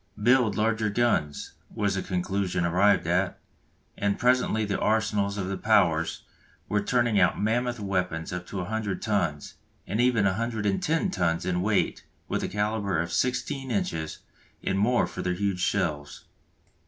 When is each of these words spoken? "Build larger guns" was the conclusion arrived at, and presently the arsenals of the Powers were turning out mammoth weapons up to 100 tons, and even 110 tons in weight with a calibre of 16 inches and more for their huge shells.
"Build 0.23 0.55
larger 0.55 0.89
guns" 0.89 1.51
was 1.69 1.93
the 1.93 2.01
conclusion 2.01 2.65
arrived 2.65 3.05
at, 3.05 3.37
and 3.95 4.17
presently 4.17 4.65
the 4.65 4.79
arsenals 4.79 5.37
of 5.37 5.47
the 5.47 5.59
Powers 5.59 6.23
were 6.67 6.81
turning 6.81 7.19
out 7.19 7.39
mammoth 7.39 7.79
weapons 7.79 8.33
up 8.33 8.47
to 8.47 8.57
100 8.57 8.99
tons, 8.99 9.53
and 9.85 10.01
even 10.01 10.25
110 10.25 11.11
tons 11.11 11.45
in 11.45 11.61
weight 11.61 12.03
with 12.27 12.41
a 12.41 12.47
calibre 12.49 12.99
of 13.03 13.13
16 13.13 13.69
inches 13.69 14.17
and 14.63 14.79
more 14.79 15.05
for 15.05 15.21
their 15.21 15.35
huge 15.35 15.59
shells. 15.59 16.25